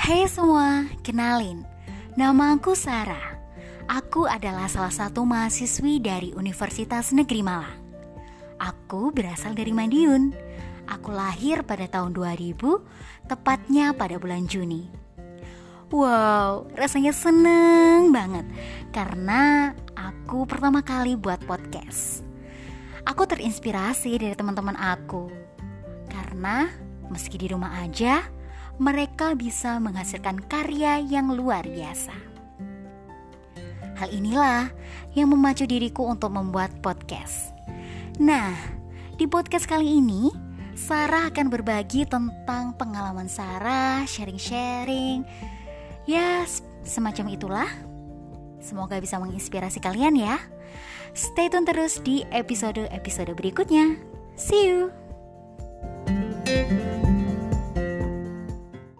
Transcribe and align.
Hai 0.00 0.24
semua, 0.32 0.88
kenalin, 1.04 1.60
nama 2.16 2.56
aku 2.56 2.72
Sarah. 2.72 3.36
Aku 3.84 4.24
adalah 4.24 4.64
salah 4.64 4.88
satu 4.88 5.28
mahasiswi 5.28 6.00
dari 6.00 6.32
Universitas 6.32 7.12
Negeri 7.12 7.44
Malang. 7.44 7.76
Aku 8.56 9.12
berasal 9.12 9.52
dari 9.52 9.76
Madiun. 9.76 10.32
Aku 10.88 11.12
lahir 11.12 11.60
pada 11.68 11.84
tahun 11.84 12.16
2000, 12.16 12.80
tepatnya 13.28 13.92
pada 13.92 14.16
bulan 14.16 14.48
Juni. 14.48 14.88
Wow, 15.92 16.72
rasanya 16.72 17.12
seneng 17.12 18.08
banget 18.08 18.48
karena 18.96 19.76
aku 19.92 20.48
pertama 20.48 20.80
kali 20.80 21.12
buat 21.12 21.44
podcast. 21.44 22.24
Aku 23.04 23.28
terinspirasi 23.28 24.16
dari 24.16 24.32
teman-teman 24.32 24.80
aku 24.80 25.28
karena 26.08 26.72
meski 27.12 27.36
di 27.36 27.52
rumah 27.52 27.84
aja, 27.84 28.39
mereka 28.80 29.36
bisa 29.36 29.76
menghasilkan 29.76 30.40
karya 30.48 31.04
yang 31.04 31.28
luar 31.36 31.68
biasa. 31.68 32.16
Hal 34.00 34.08
inilah 34.08 34.72
yang 35.12 35.28
memacu 35.28 35.68
diriku 35.68 36.08
untuk 36.08 36.32
membuat 36.32 36.72
podcast. 36.80 37.52
Nah, 38.16 38.56
di 39.20 39.28
podcast 39.28 39.68
kali 39.68 40.00
ini, 40.00 40.32
Sarah 40.72 41.28
akan 41.28 41.52
berbagi 41.52 42.08
tentang 42.08 42.72
pengalaman 42.80 43.28
Sarah, 43.28 44.08
sharing-sharing, 44.08 45.28
ya 46.08 46.48
semacam 46.80 47.36
itulah. 47.36 47.70
Semoga 48.64 48.96
bisa 48.96 49.20
menginspirasi 49.20 49.84
kalian 49.84 50.16
ya. 50.16 50.40
Stay 51.12 51.52
tune 51.52 51.68
terus 51.68 52.00
di 52.00 52.24
episode-episode 52.32 53.36
berikutnya. 53.36 54.00
See 54.40 54.72
you! 54.72 54.99